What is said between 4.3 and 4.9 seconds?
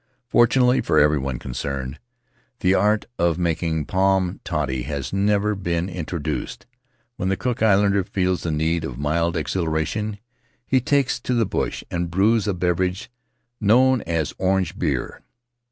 toddy